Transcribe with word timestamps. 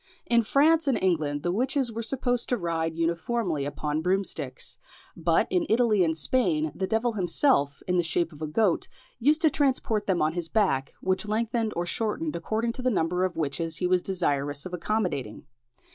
In 0.25 0.41
France 0.41 0.87
and 0.87 0.97
England 0.99 1.43
the 1.43 1.51
witches 1.51 1.91
were 1.91 2.01
supposed 2.01 2.49
to 2.49 2.57
ride 2.57 2.95
uniformly 2.95 3.65
upon 3.65 4.01
broomsticks; 4.01 4.79
but 5.15 5.45
in 5.51 5.67
Italy 5.69 6.03
and 6.03 6.17
Spain, 6.17 6.71
the 6.73 6.87
devil 6.87 7.13
himself, 7.13 7.83
in 7.87 7.97
the 7.97 8.03
shape 8.03 8.31
of 8.33 8.41
a 8.41 8.47
goat, 8.47 8.87
used 9.19 9.43
to 9.43 9.51
transport 9.51 10.07
them 10.07 10.19
on 10.19 10.33
his 10.33 10.49
back, 10.49 10.93
which 11.01 11.27
lengthened 11.27 11.71
or 11.75 11.85
shortened 11.85 12.35
according 12.35 12.71
to 12.71 12.81
the 12.81 12.89
number 12.89 13.23
of 13.25 13.35
witches 13.37 13.77
he 13.77 13.85
was 13.85 14.01
desirous 14.01 14.65
of 14.65 14.73
accommodating. 14.73 15.43